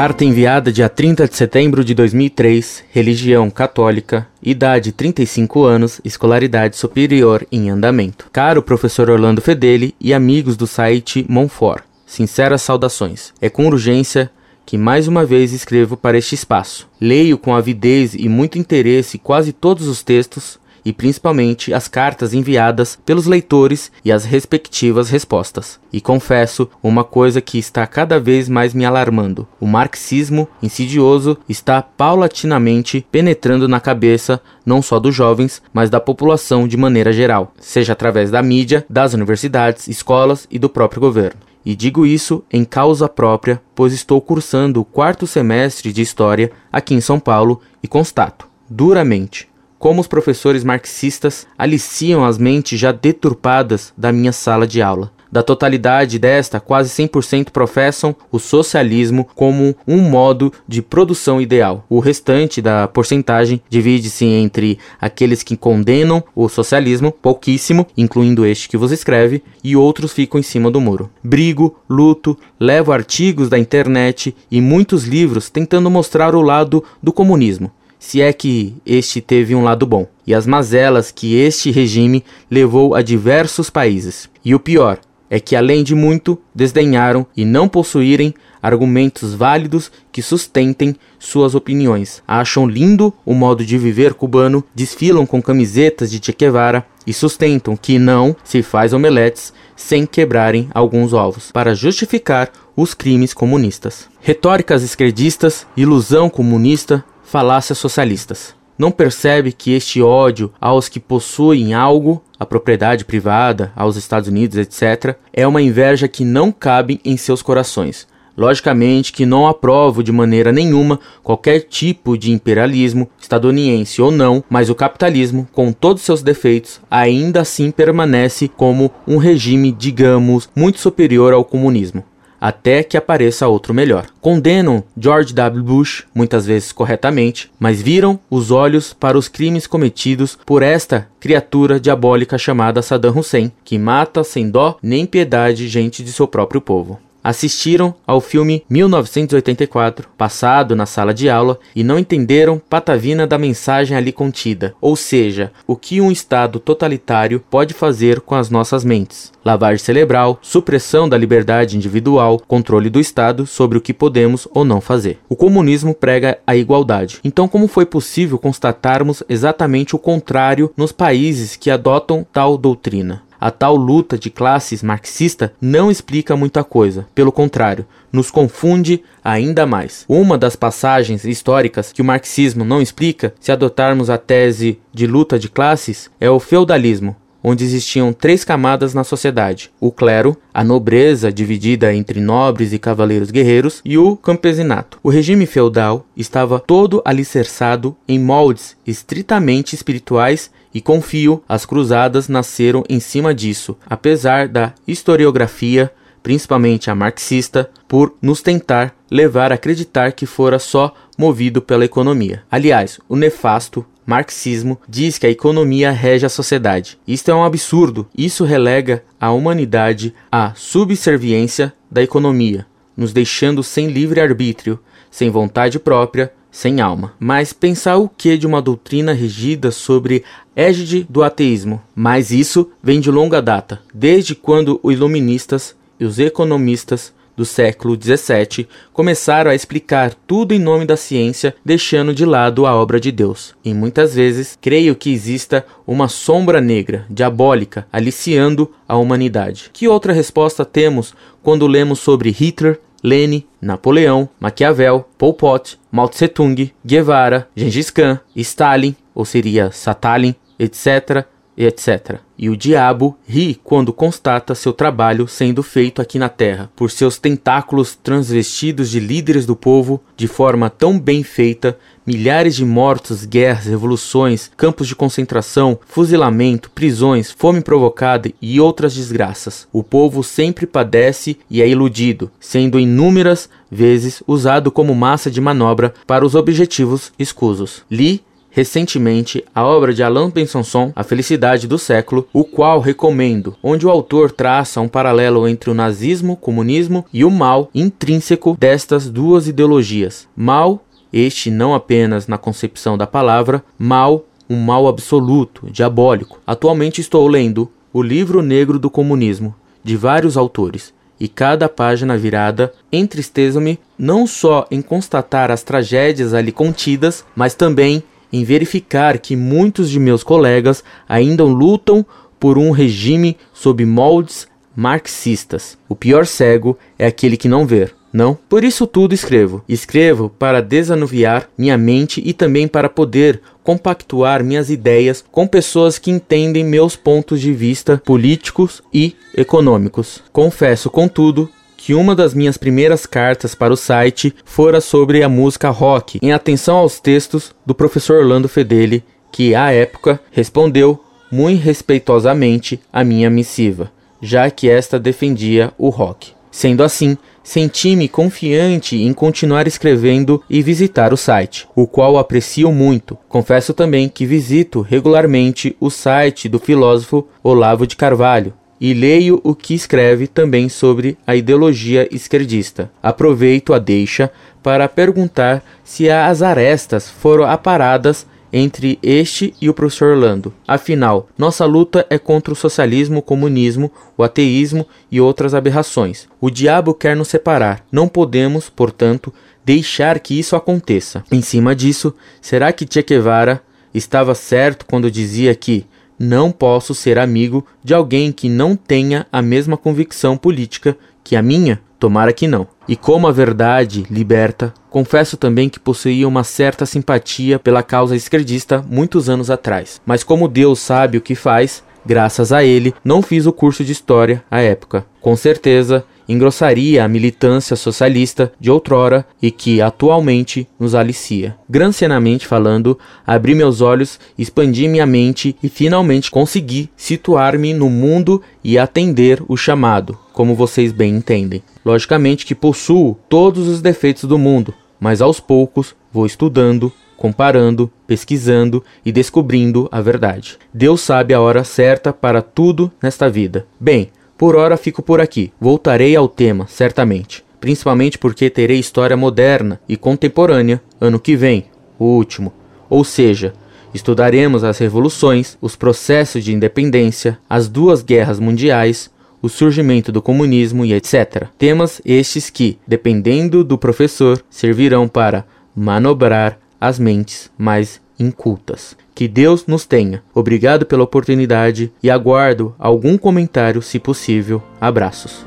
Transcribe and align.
Carta 0.00 0.24
enviada 0.24 0.70
dia 0.70 0.88
30 0.88 1.26
de 1.26 1.34
setembro 1.34 1.82
de 1.82 1.92
2003, 1.92 2.84
religião 2.92 3.50
católica, 3.50 4.28
idade 4.40 4.92
35 4.92 5.64
anos, 5.64 6.00
escolaridade 6.04 6.76
superior 6.76 7.44
em 7.50 7.68
andamento. 7.68 8.28
Caro 8.32 8.62
professor 8.62 9.10
Orlando 9.10 9.40
Fedeli 9.40 9.96
e 10.00 10.14
amigos 10.14 10.56
do 10.56 10.68
site 10.68 11.26
Monfort, 11.28 11.82
sinceras 12.06 12.62
saudações. 12.62 13.34
É 13.40 13.50
com 13.50 13.66
urgência 13.66 14.30
que 14.64 14.78
mais 14.78 15.08
uma 15.08 15.26
vez 15.26 15.52
escrevo 15.52 15.96
para 15.96 16.16
este 16.16 16.36
espaço. 16.36 16.88
Leio 17.00 17.36
com 17.36 17.52
avidez 17.52 18.14
e 18.14 18.28
muito 18.28 18.56
interesse 18.56 19.18
quase 19.18 19.52
todos 19.52 19.88
os 19.88 20.04
textos 20.04 20.60
e 20.88 20.92
principalmente 20.94 21.74
as 21.74 21.86
cartas 21.86 22.32
enviadas 22.32 22.98
pelos 23.04 23.26
leitores 23.26 23.92
e 24.02 24.10
as 24.10 24.24
respectivas 24.24 25.10
respostas. 25.10 25.78
E 25.92 26.00
confesso 26.00 26.66
uma 26.82 27.04
coisa 27.04 27.42
que 27.42 27.58
está 27.58 27.86
cada 27.86 28.18
vez 28.18 28.48
mais 28.48 28.72
me 28.72 28.86
alarmando: 28.86 29.46
o 29.60 29.66
marxismo 29.66 30.48
insidioso 30.62 31.36
está 31.46 31.82
paulatinamente 31.82 33.06
penetrando 33.12 33.68
na 33.68 33.80
cabeça 33.80 34.40
não 34.64 34.80
só 34.80 34.98
dos 34.98 35.14
jovens, 35.14 35.60
mas 35.74 35.90
da 35.90 36.00
população 36.00 36.66
de 36.66 36.78
maneira 36.78 37.12
geral, 37.12 37.52
seja 37.60 37.92
através 37.92 38.30
da 38.30 38.42
mídia, 38.42 38.86
das 38.88 39.12
universidades, 39.12 39.88
escolas 39.88 40.46
e 40.50 40.58
do 40.58 40.70
próprio 40.70 41.02
governo. 41.02 41.40
E 41.66 41.76
digo 41.76 42.06
isso 42.06 42.42
em 42.50 42.64
causa 42.64 43.10
própria, 43.10 43.60
pois 43.74 43.92
estou 43.92 44.22
cursando 44.22 44.80
o 44.80 44.86
quarto 44.86 45.26
semestre 45.26 45.92
de 45.92 46.00
História 46.00 46.50
aqui 46.72 46.94
em 46.94 47.00
São 47.02 47.20
Paulo 47.20 47.60
e 47.82 47.88
constato, 47.88 48.48
duramente, 48.70 49.47
como 49.78 50.00
os 50.00 50.06
professores 50.06 50.64
marxistas 50.64 51.46
aliciam 51.56 52.24
as 52.24 52.38
mentes 52.38 52.78
já 52.78 52.92
deturpadas 52.92 53.92
da 53.96 54.12
minha 54.12 54.32
sala 54.32 54.66
de 54.66 54.82
aula. 54.82 55.12
Da 55.30 55.42
totalidade 55.42 56.18
desta, 56.18 56.58
quase 56.58 56.90
100% 56.90 57.50
professam 57.50 58.16
o 58.32 58.38
socialismo 58.38 59.28
como 59.34 59.76
um 59.86 59.98
modo 59.98 60.50
de 60.66 60.80
produção 60.80 61.38
ideal. 61.38 61.84
O 61.88 62.00
restante 62.00 62.62
da 62.62 62.88
porcentagem 62.88 63.60
divide-se 63.68 64.24
entre 64.24 64.78
aqueles 64.98 65.42
que 65.42 65.54
condenam 65.54 66.24
o 66.34 66.48
socialismo, 66.48 67.12
pouquíssimo, 67.12 67.86
incluindo 67.94 68.46
este 68.46 68.70
que 68.70 68.78
vos 68.78 68.90
escreve, 68.90 69.42
e 69.62 69.76
outros 69.76 70.12
ficam 70.12 70.40
em 70.40 70.42
cima 70.42 70.70
do 70.70 70.80
muro. 70.80 71.10
Brigo, 71.22 71.76
luto, 71.88 72.36
levo 72.58 72.90
artigos 72.90 73.50
da 73.50 73.58
internet 73.58 74.34
e 74.50 74.62
muitos 74.62 75.04
livros 75.04 75.50
tentando 75.50 75.90
mostrar 75.90 76.34
o 76.34 76.40
lado 76.40 76.82
do 77.02 77.12
comunismo 77.12 77.70
se 77.98 78.20
é 78.20 78.32
que 78.32 78.74
este 78.86 79.20
teve 79.20 79.54
um 79.54 79.62
lado 79.62 79.86
bom, 79.86 80.06
e 80.26 80.34
as 80.34 80.46
mazelas 80.46 81.10
que 81.10 81.34
este 81.34 81.70
regime 81.70 82.24
levou 82.50 82.94
a 82.94 83.02
diversos 83.02 83.70
países. 83.70 84.28
E 84.44 84.54
o 84.54 84.60
pior 84.60 84.98
é 85.30 85.38
que, 85.38 85.54
além 85.54 85.82
de 85.82 85.94
muito, 85.94 86.38
desdenharam 86.54 87.26
e 87.36 87.44
não 87.44 87.68
possuírem 87.68 88.34
argumentos 88.62 89.34
válidos 89.34 89.90
que 90.10 90.22
sustentem 90.22 90.96
suas 91.18 91.54
opiniões. 91.54 92.22
Acham 92.26 92.66
lindo 92.66 93.12
o 93.24 93.34
modo 93.34 93.64
de 93.64 93.78
viver 93.78 94.14
cubano, 94.14 94.64
desfilam 94.74 95.26
com 95.26 95.40
camisetas 95.40 96.10
de 96.10 96.20
Che 96.24 96.32
Guevara 96.32 96.84
e 97.06 97.12
sustentam 97.12 97.76
que 97.76 97.98
não 97.98 98.34
se 98.44 98.62
faz 98.62 98.92
omeletes 98.92 99.52
sem 99.76 100.04
quebrarem 100.04 100.68
alguns 100.74 101.12
ovos, 101.12 101.50
para 101.52 101.74
justificar 101.74 102.50
os 102.76 102.94
crimes 102.94 103.32
comunistas. 103.32 104.08
Retóricas 104.20 104.82
esquerdistas, 104.82 105.66
ilusão 105.76 106.28
comunista, 106.28 107.04
falácias 107.28 107.78
socialistas. 107.78 108.54
Não 108.78 108.90
percebe 108.90 109.52
que 109.52 109.74
este 109.74 110.00
ódio 110.00 110.52
aos 110.60 110.88
que 110.88 110.98
possuem 110.98 111.74
algo, 111.74 112.22
a 112.38 112.46
propriedade 112.46 113.04
privada, 113.04 113.70
aos 113.76 113.96
Estados 113.96 114.28
Unidos, 114.28 114.56
etc., 114.56 115.16
é 115.32 115.46
uma 115.46 115.60
inveja 115.60 116.08
que 116.08 116.24
não 116.24 116.50
cabe 116.50 117.00
em 117.04 117.16
seus 117.16 117.42
corações. 117.42 118.06
Logicamente 118.36 119.12
que 119.12 119.26
não 119.26 119.48
aprovo 119.48 120.02
de 120.02 120.12
maneira 120.12 120.52
nenhuma 120.52 121.00
qualquer 121.24 121.62
tipo 121.62 122.16
de 122.16 122.30
imperialismo, 122.30 123.10
estadunidense 123.20 124.00
ou 124.00 124.12
não, 124.12 124.44
mas 124.48 124.70
o 124.70 124.76
capitalismo, 124.76 125.46
com 125.52 125.72
todos 125.72 126.04
seus 126.04 126.22
defeitos, 126.22 126.80
ainda 126.88 127.40
assim 127.40 127.72
permanece 127.72 128.46
como 128.46 128.92
um 129.06 129.16
regime, 129.16 129.72
digamos, 129.72 130.48
muito 130.54 130.78
superior 130.78 131.32
ao 131.34 131.44
comunismo 131.44 132.04
até 132.40 132.82
que 132.82 132.96
apareça 132.96 133.48
outro 133.48 133.74
melhor. 133.74 134.06
Condenam 134.20 134.82
George 134.96 135.32
W. 135.34 135.62
Bush, 135.62 136.04
muitas 136.14 136.46
vezes 136.46 136.72
corretamente, 136.72 137.50
mas 137.58 137.80
viram 137.80 138.18
os 138.30 138.50
olhos 138.50 138.92
para 138.92 139.18
os 139.18 139.28
crimes 139.28 139.66
cometidos 139.66 140.38
por 140.46 140.62
esta 140.62 141.08
criatura 141.20 141.80
diabólica 141.80 142.38
chamada 142.38 142.82
Saddam 142.82 143.18
Hussein, 143.18 143.52
que 143.64 143.78
mata 143.78 144.22
sem 144.22 144.50
dó 144.50 144.78
nem 144.82 145.06
piedade 145.06 145.68
gente 145.68 146.02
de 146.02 146.12
seu 146.12 146.26
próprio 146.26 146.60
povo 146.60 146.98
assistiram 147.22 147.94
ao 148.06 148.20
filme 148.20 148.64
1984, 148.68 150.08
passado 150.16 150.74
na 150.74 150.86
sala 150.86 151.12
de 151.12 151.28
aula, 151.28 151.58
e 151.74 151.82
não 151.82 151.98
entenderam 151.98 152.60
patavina 152.68 153.26
da 153.26 153.38
mensagem 153.38 153.96
ali 153.96 154.12
contida, 154.12 154.74
ou 154.80 154.96
seja, 154.96 155.52
o 155.66 155.76
que 155.76 156.00
um 156.00 156.10
Estado 156.10 156.58
totalitário 156.58 157.42
pode 157.50 157.74
fazer 157.74 158.20
com 158.20 158.34
as 158.34 158.50
nossas 158.50 158.84
mentes. 158.84 159.32
Lavagem 159.44 159.78
cerebral, 159.78 160.38
supressão 160.42 161.08
da 161.08 161.16
liberdade 161.16 161.76
individual, 161.76 162.40
controle 162.46 162.90
do 162.90 163.00
Estado 163.00 163.46
sobre 163.46 163.78
o 163.78 163.80
que 163.80 163.94
podemos 163.94 164.46
ou 164.52 164.64
não 164.64 164.80
fazer. 164.80 165.18
O 165.28 165.36
comunismo 165.36 165.94
prega 165.94 166.38
a 166.46 166.54
igualdade. 166.54 167.20
Então, 167.24 167.48
como 167.48 167.66
foi 167.66 167.86
possível 167.86 168.38
constatarmos 168.38 169.22
exatamente 169.28 169.96
o 169.96 169.98
contrário 169.98 170.70
nos 170.76 170.92
países 170.92 171.56
que 171.56 171.70
adotam 171.70 172.26
tal 172.30 172.58
doutrina? 172.58 173.27
A 173.40 173.50
tal 173.50 173.76
luta 173.76 174.18
de 174.18 174.30
classes 174.30 174.82
marxista 174.82 175.52
não 175.60 175.90
explica 175.90 176.36
muita 176.36 176.64
coisa, 176.64 177.06
pelo 177.14 177.30
contrário, 177.30 177.86
nos 178.12 178.30
confunde 178.30 179.02
ainda 179.22 179.64
mais. 179.64 180.04
Uma 180.08 180.36
das 180.36 180.56
passagens 180.56 181.24
históricas 181.24 181.92
que 181.92 182.02
o 182.02 182.04
marxismo 182.04 182.64
não 182.64 182.82
explica, 182.82 183.32
se 183.38 183.52
adotarmos 183.52 184.10
a 184.10 184.18
tese 184.18 184.80
de 184.92 185.06
luta 185.06 185.38
de 185.38 185.48
classes, 185.48 186.10
é 186.20 186.28
o 186.28 186.40
feudalismo, 186.40 187.14
onde 187.42 187.64
existiam 187.64 188.12
três 188.12 188.44
camadas 188.44 188.94
na 188.94 189.04
sociedade: 189.04 189.70
o 189.80 189.92
clero, 189.92 190.36
a 190.52 190.64
nobreza 190.64 191.32
dividida 191.32 191.94
entre 191.94 192.20
nobres 192.20 192.72
e 192.72 192.78
cavaleiros 192.78 193.30
guerreiros 193.30 193.80
e 193.84 193.96
o 193.96 194.16
campesinato. 194.16 194.98
O 195.02 195.10
regime 195.10 195.46
feudal 195.46 196.06
estava 196.16 196.58
todo 196.58 197.02
alicerçado 197.04 197.96
em 198.08 198.18
moldes 198.18 198.76
estritamente 198.86 199.74
espirituais 199.74 200.50
e 200.78 200.80
confio 200.80 201.42
as 201.48 201.66
cruzadas 201.66 202.28
nasceram 202.28 202.84
em 202.88 203.00
cima 203.00 203.34
disso, 203.34 203.76
apesar 203.84 204.46
da 204.46 204.72
historiografia, 204.86 205.90
principalmente 206.22 206.88
a 206.88 206.94
marxista, 206.94 207.68
por 207.88 208.14
nos 208.22 208.42
tentar 208.42 208.94
levar 209.10 209.50
a 209.50 209.56
acreditar 209.56 210.12
que 210.12 210.24
fora 210.24 210.60
só 210.60 210.94
movido 211.18 211.60
pela 211.60 211.84
economia. 211.84 212.44
Aliás, 212.48 213.00
o 213.08 213.16
nefasto 213.16 213.84
marxismo 214.06 214.80
diz 214.88 215.18
que 215.18 215.26
a 215.26 215.30
economia 215.30 215.90
rege 215.90 216.24
a 216.24 216.28
sociedade. 216.28 216.96
Isto 217.08 217.32
é 217.32 217.34
um 217.34 217.42
absurdo. 217.42 218.06
Isso 218.16 218.44
relega 218.44 219.02
a 219.20 219.32
humanidade 219.32 220.14
à 220.30 220.54
subserviência 220.54 221.72
da 221.90 222.04
economia, 222.04 222.64
nos 222.96 223.12
deixando 223.12 223.64
sem 223.64 223.88
livre 223.88 224.20
arbítrio, 224.20 224.78
sem 225.10 225.28
vontade 225.28 225.80
própria, 225.80 226.32
sem 226.50 226.80
alma. 226.80 227.12
Mas 227.18 227.52
pensar 227.52 227.96
o 227.96 228.08
que 228.08 228.36
de 228.36 228.46
uma 228.46 228.62
doutrina 228.62 229.12
regida 229.12 229.70
sobre 229.70 230.24
égide 230.54 231.06
do 231.08 231.22
ateísmo? 231.22 231.80
Mas 231.94 232.30
isso 232.30 232.70
vem 232.82 233.00
de 233.00 233.10
longa 233.10 233.40
data, 233.40 233.80
desde 233.94 234.34
quando 234.34 234.80
os 234.82 234.92
iluministas 234.92 235.76
e 235.98 236.04
os 236.04 236.18
economistas 236.18 237.12
do 237.38 237.44
século 237.44 237.96
XVII 237.96 238.66
começaram 238.92 239.48
a 239.48 239.54
explicar 239.54 240.12
tudo 240.26 240.52
em 240.52 240.58
nome 240.58 240.84
da 240.84 240.96
ciência, 240.96 241.54
deixando 241.64 242.12
de 242.12 242.24
lado 242.24 242.66
a 242.66 242.74
obra 242.74 242.98
de 242.98 243.12
Deus. 243.12 243.54
E 243.64 243.72
muitas 243.72 244.12
vezes 244.16 244.58
creio 244.60 244.96
que 244.96 245.12
exista 245.12 245.64
uma 245.86 246.08
sombra 246.08 246.60
negra, 246.60 247.06
diabólica, 247.08 247.86
aliciando 247.92 248.68
a 248.88 248.96
humanidade. 248.96 249.70
Que 249.72 249.86
outra 249.86 250.12
resposta 250.12 250.64
temos 250.64 251.14
quando 251.40 251.68
lemos 251.68 252.00
sobre 252.00 252.30
Hitler, 252.30 252.80
Lenin, 253.02 253.44
Napoleão, 253.60 254.28
Maquiavel, 254.40 255.08
Pol 255.16 255.34
Pot, 255.34 255.78
Mao 255.90 256.08
Tse 256.08 256.28
Tung, 256.28 256.72
Guevara, 256.84 257.48
Gengis 257.56 257.90
Khan, 257.90 258.20
Stalin, 258.36 258.96
ou 259.14 259.24
seria 259.24 259.70
Satalin, 259.70 260.34
etc, 260.58 261.24
etc. 261.58 262.20
E 262.38 262.48
o 262.48 262.56
diabo 262.56 263.18
ri 263.26 263.60
quando 263.64 263.92
constata 263.92 264.54
seu 264.54 264.72
trabalho 264.72 265.26
sendo 265.26 265.60
feito 265.60 266.00
aqui 266.00 266.16
na 266.16 266.28
terra, 266.28 266.70
por 266.76 266.88
seus 266.88 267.18
tentáculos 267.18 267.96
transvestidos 267.96 268.88
de 268.88 269.00
líderes 269.00 269.44
do 269.44 269.56
povo, 269.56 270.00
de 270.16 270.28
forma 270.28 270.70
tão 270.70 271.00
bem 271.00 271.24
feita, 271.24 271.76
milhares 272.06 272.54
de 272.54 272.64
mortos, 272.64 273.24
guerras, 273.24 273.66
revoluções, 273.66 274.50
campos 274.56 274.86
de 274.86 274.94
concentração, 274.94 275.78
fuzilamento, 275.84 276.70
prisões, 276.70 277.32
fome 277.32 277.60
provocada 277.60 278.30
e 278.40 278.60
outras 278.60 278.94
desgraças. 278.94 279.66
O 279.72 279.82
povo 279.82 280.22
sempre 280.22 280.64
padece 280.64 281.38
e 281.50 281.60
é 281.60 281.68
iludido, 281.68 282.30
sendo 282.38 282.78
inúmeras 282.78 283.50
vezes 283.70 284.22
usado 284.26 284.70
como 284.70 284.94
massa 284.94 285.30
de 285.30 285.40
manobra 285.40 285.92
para 286.06 286.24
os 286.24 286.36
objetivos 286.36 287.12
escusos. 287.18 287.82
Li 287.90 288.22
recentemente 288.58 289.44
a 289.54 289.64
obra 289.64 289.94
de 289.94 290.02
Alain 290.02 290.30
Bensanson, 290.30 290.90
A 290.96 291.04
Felicidade 291.04 291.68
do 291.68 291.78
Século, 291.78 292.26
o 292.32 292.42
qual 292.42 292.80
recomendo, 292.80 293.56
onde 293.62 293.86
o 293.86 293.90
autor 293.90 294.32
traça 294.32 294.80
um 294.80 294.88
paralelo 294.88 295.46
entre 295.46 295.70
o 295.70 295.74
nazismo, 295.74 296.36
comunismo 296.36 297.06
e 297.12 297.24
o 297.24 297.30
mal 297.30 297.70
intrínseco 297.72 298.56
destas 298.58 299.08
duas 299.08 299.46
ideologias. 299.46 300.26
Mal, 300.36 300.84
este 301.12 301.52
não 301.52 301.72
apenas 301.72 302.26
na 302.26 302.36
concepção 302.36 302.98
da 302.98 303.06
palavra, 303.06 303.62
mal, 303.78 304.24
um 304.50 304.56
mal 304.56 304.88
absoluto, 304.88 305.68
diabólico. 305.70 306.40
Atualmente 306.44 307.00
estou 307.00 307.28
lendo 307.28 307.70
O 307.92 308.02
Livro 308.02 308.42
Negro 308.42 308.76
do 308.76 308.90
Comunismo, 308.90 309.54
de 309.84 309.96
vários 309.96 310.36
autores 310.36 310.92
e 311.20 311.28
cada 311.28 311.68
página 311.68 312.16
virada 312.16 312.72
entristeço-me 312.92 313.78
não 313.96 314.26
só 314.26 314.66
em 314.68 314.82
constatar 314.82 315.48
as 315.48 315.62
tragédias 315.62 316.34
ali 316.34 316.50
contidas, 316.52 317.24
mas 317.36 317.54
também 317.54 318.02
em 318.32 318.44
verificar 318.44 319.18
que 319.18 319.36
muitos 319.36 319.90
de 319.90 319.98
meus 319.98 320.22
colegas 320.22 320.84
ainda 321.08 321.44
lutam 321.44 322.04
por 322.38 322.58
um 322.58 322.70
regime 322.70 323.36
sob 323.52 323.84
moldes 323.84 324.46
marxistas. 324.76 325.76
O 325.88 325.96
pior 325.96 326.26
cego 326.26 326.78
é 326.98 327.06
aquele 327.06 327.36
que 327.36 327.48
não 327.48 327.66
vê. 327.66 327.90
Não? 328.12 328.38
Por 328.48 328.64
isso 328.64 328.86
tudo 328.86 329.14
escrevo. 329.14 329.62
Escrevo 329.68 330.30
para 330.30 330.62
desanuviar 330.62 331.48
minha 331.58 331.76
mente 331.76 332.22
e 332.24 332.32
também 332.32 332.66
para 332.66 332.88
poder 332.88 333.40
compactuar 333.62 334.42
minhas 334.42 334.70
ideias 334.70 335.22
com 335.30 335.46
pessoas 335.46 335.98
que 335.98 336.10
entendem 336.10 336.64
meus 336.64 336.96
pontos 336.96 337.40
de 337.40 337.52
vista 337.52 338.00
políticos 338.04 338.82
e 338.92 339.14
econômicos. 339.36 340.22
Confesso, 340.32 340.88
contudo, 340.88 341.50
que 341.78 341.94
uma 341.94 342.14
das 342.14 342.34
minhas 342.34 342.56
primeiras 342.58 343.06
cartas 343.06 343.54
para 343.54 343.72
o 343.72 343.76
site 343.76 344.34
fora 344.44 344.80
sobre 344.80 345.22
a 345.22 345.28
música 345.28 345.70
rock, 345.70 346.18
em 346.20 346.32
atenção 346.32 346.76
aos 346.76 346.98
textos 346.98 347.54
do 347.64 347.72
professor 347.74 348.18
Orlando 348.18 348.48
Fedeli, 348.48 349.04
que 349.30 349.54
à 349.54 349.70
época 349.70 350.20
respondeu 350.32 351.02
muito 351.30 351.62
respeitosamente 351.62 352.80
a 352.92 353.04
minha 353.04 353.30
missiva, 353.30 353.92
já 354.20 354.50
que 354.50 354.68
esta 354.68 354.98
defendia 354.98 355.72
o 355.78 355.88
rock. 355.88 356.32
Sendo 356.50 356.82
assim, 356.82 357.16
senti-me 357.44 358.08
confiante 358.08 358.96
em 358.96 359.12
continuar 359.12 359.68
escrevendo 359.68 360.42
e 360.50 360.60
visitar 360.60 361.12
o 361.12 361.16
site, 361.16 361.68
o 361.76 361.86
qual 361.86 362.18
aprecio 362.18 362.72
muito. 362.72 363.16
Confesso 363.28 363.72
também 363.72 364.08
que 364.08 364.26
visito 364.26 364.80
regularmente 364.80 365.76
o 365.78 365.90
site 365.90 366.48
do 366.48 366.58
filósofo 366.58 367.28
Olavo 367.42 367.86
de 367.86 367.94
Carvalho 367.94 368.52
e 368.80 368.94
leio 368.94 369.40
o 369.42 369.54
que 369.54 369.74
escreve 369.74 370.26
também 370.26 370.68
sobre 370.68 371.16
a 371.26 371.34
ideologia 371.34 372.08
esquerdista. 372.14 372.90
Aproveito 373.02 373.74
a 373.74 373.78
deixa 373.78 374.30
para 374.62 374.88
perguntar 374.88 375.64
se 375.82 376.10
as 376.10 376.42
arestas 376.42 377.08
foram 377.08 377.44
aparadas 377.44 378.26
entre 378.52 378.98
este 379.02 379.54
e 379.60 379.68
o 379.68 379.74
professor 379.74 380.12
Orlando. 380.12 380.54
Afinal, 380.66 381.28
nossa 381.36 381.64
luta 381.64 382.06
é 382.08 382.18
contra 382.18 382.52
o 382.52 382.56
socialismo, 382.56 383.18
o 383.18 383.22
comunismo, 383.22 383.90
o 384.16 384.22
ateísmo 384.22 384.86
e 385.10 385.20
outras 385.20 385.54
aberrações. 385.54 386.26
O 386.40 386.50
diabo 386.50 386.94
quer 386.94 387.14
nos 387.14 387.28
separar. 387.28 387.84
Não 387.92 388.08
podemos, 388.08 388.70
portanto, 388.70 389.32
deixar 389.64 390.18
que 390.18 390.38
isso 390.38 390.56
aconteça. 390.56 391.22
Em 391.30 391.42
cima 391.42 391.74
disso, 391.74 392.14
será 392.40 392.72
que 392.72 392.86
Che 392.90 393.02
Guevara 393.02 393.62
estava 393.92 394.34
certo 394.34 394.86
quando 394.86 395.10
dizia 395.10 395.54
que 395.54 395.84
não 396.18 396.50
posso 396.50 396.94
ser 396.94 397.18
amigo 397.18 397.64
de 397.82 397.94
alguém 397.94 398.32
que 398.32 398.48
não 398.48 398.74
tenha 398.74 399.26
a 399.30 399.40
mesma 399.40 399.76
convicção 399.76 400.36
política 400.36 400.96
que 401.22 401.36
a 401.36 401.42
minha? 401.42 401.80
Tomara 401.98 402.32
que 402.32 402.46
não. 402.46 402.66
E 402.86 402.96
como 402.96 403.26
a 403.26 403.32
verdade 403.32 404.06
liberta, 404.10 404.72
confesso 404.88 405.36
também 405.36 405.68
que 405.68 405.80
possuía 405.80 406.28
uma 406.28 406.44
certa 406.44 406.86
simpatia 406.86 407.58
pela 407.58 407.82
causa 407.82 408.16
esquerdista 408.16 408.84
muitos 408.88 409.28
anos 409.28 409.50
atrás. 409.50 410.00
Mas 410.06 410.22
como 410.22 410.48
Deus 410.48 410.78
sabe 410.78 411.18
o 411.18 411.20
que 411.20 411.34
faz, 411.34 411.82
graças 412.06 412.52
a 412.52 412.64
ele, 412.64 412.94
não 413.04 413.20
fiz 413.20 413.46
o 413.46 413.52
curso 413.52 413.84
de 413.84 413.92
história 413.92 414.42
à 414.50 414.60
época. 414.60 415.04
Com 415.20 415.36
certeza, 415.36 416.04
engrossaria 416.28 417.04
a 417.04 417.08
militância 417.08 417.74
socialista 417.74 418.52
de 418.60 418.70
outrora 418.70 419.26
e 419.40 419.50
que 419.50 419.80
atualmente 419.80 420.68
nos 420.78 420.94
alicia. 420.94 421.56
Grancianamente 421.68 422.46
falando, 422.46 422.98
abri 423.26 423.54
meus 423.54 423.80
olhos, 423.80 424.20
expandi 424.36 424.86
minha 424.86 425.06
mente 425.06 425.56
e 425.62 425.68
finalmente 425.68 426.30
consegui 426.30 426.90
situar-me 426.96 427.72
no 427.72 427.88
mundo 427.88 428.42
e 428.62 428.78
atender 428.78 429.42
o 429.48 429.56
chamado, 429.56 430.18
como 430.32 430.54
vocês 430.54 430.92
bem 430.92 431.16
entendem. 431.16 431.62
Logicamente 431.84 432.44
que 432.44 432.54
possuo 432.54 433.16
todos 433.28 433.66
os 433.66 433.80
defeitos 433.80 434.24
do 434.24 434.38
mundo, 434.38 434.74
mas 435.00 435.22
aos 435.22 435.40
poucos 435.40 435.94
vou 436.12 436.26
estudando, 436.26 436.92
comparando, 437.16 437.90
pesquisando 438.06 438.82
e 439.04 439.10
descobrindo 439.10 439.88
a 439.90 440.00
verdade. 440.00 440.56
Deus 440.72 441.00
sabe 441.00 441.34
a 441.34 441.40
hora 441.40 441.64
certa 441.64 442.12
para 442.12 442.40
tudo 442.40 442.92
nesta 443.02 443.28
vida. 443.28 443.66
Bem, 443.78 444.10
por 444.38 444.54
hora 444.54 444.76
fico 444.76 445.02
por 445.02 445.20
aqui. 445.20 445.52
Voltarei 445.60 446.14
ao 446.14 446.28
tema, 446.28 446.66
certamente. 446.68 447.44
Principalmente 447.60 448.16
porque 448.16 448.48
terei 448.48 448.78
história 448.78 449.16
moderna 449.16 449.80
e 449.88 449.96
contemporânea 449.96 450.80
ano 451.00 451.18
que 451.18 451.34
vem, 451.34 451.64
o 451.98 452.04
último. 452.04 452.52
Ou 452.88 453.02
seja, 453.02 453.52
estudaremos 453.92 454.62
as 454.62 454.78
revoluções, 454.78 455.58
os 455.60 455.74
processos 455.74 456.44
de 456.44 456.54
independência, 456.54 457.36
as 457.50 457.68
duas 457.68 458.00
guerras 458.00 458.38
mundiais, 458.38 459.10
o 459.42 459.48
surgimento 459.48 460.12
do 460.12 460.22
comunismo 460.22 460.84
e 460.84 460.92
etc. 460.92 461.48
Temas 461.58 462.00
estes 462.04 462.48
que, 462.48 462.78
dependendo 462.86 463.64
do 463.64 463.76
professor, 463.76 464.40
servirão 464.48 465.08
para 465.08 465.44
manobrar 465.74 466.58
as 466.80 466.98
mentes 466.98 467.50
mais 467.58 468.00
incultas. 468.18 468.96
Que 469.14 469.26
Deus 469.26 469.66
nos 469.66 469.84
tenha. 469.84 470.22
Obrigado 470.34 470.86
pela 470.86 471.02
oportunidade 471.02 471.92
e 472.02 472.10
aguardo 472.10 472.74
algum 472.78 473.18
comentário, 473.18 473.82
se 473.82 473.98
possível. 473.98 474.62
Abraços. 474.80 475.44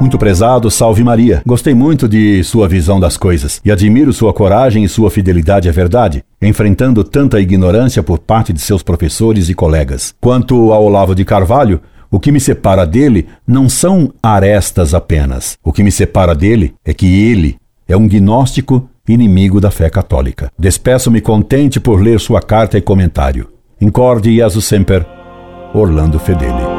Muito 0.00 0.16
prezado, 0.16 0.70
salve 0.70 1.02
Maria. 1.02 1.42
Gostei 1.44 1.74
muito 1.74 2.08
de 2.08 2.42
sua 2.44 2.68
visão 2.68 3.00
das 3.00 3.16
coisas 3.16 3.60
e 3.64 3.70
admiro 3.70 4.12
sua 4.12 4.32
coragem 4.32 4.84
e 4.84 4.88
sua 4.88 5.10
fidelidade 5.10 5.68
à 5.68 5.72
verdade, 5.72 6.22
enfrentando 6.40 7.02
tanta 7.02 7.40
ignorância 7.40 8.00
por 8.00 8.20
parte 8.20 8.52
de 8.52 8.60
seus 8.60 8.80
professores 8.80 9.48
e 9.48 9.54
colegas. 9.54 10.14
Quanto 10.20 10.72
ao 10.72 10.84
Olavo 10.84 11.16
de 11.16 11.24
Carvalho, 11.24 11.80
o 12.10 12.20
que 12.20 12.30
me 12.30 12.38
separa 12.38 12.86
dele 12.86 13.26
não 13.46 13.68
são 13.68 14.12
arestas 14.22 14.94
apenas. 14.94 15.58
O 15.64 15.72
que 15.72 15.82
me 15.82 15.90
separa 15.90 16.34
dele 16.34 16.74
é 16.84 16.94
que 16.94 17.06
ele 17.06 17.58
é 17.88 17.96
um 17.96 18.06
gnóstico 18.06 18.88
inimigo 19.08 19.60
da 19.60 19.70
fé 19.70 19.88
católica. 19.88 20.52
Despeço-me 20.58 21.20
contente 21.20 21.80
por 21.80 22.02
ler 22.02 22.20
sua 22.20 22.42
carta 22.42 22.76
e 22.76 22.82
comentário. 22.82 23.48
Incorde 23.80 24.36
Jesus 24.36 24.66
Semper, 24.66 25.06
Orlando 25.72 26.18
Fedeli. 26.18 26.77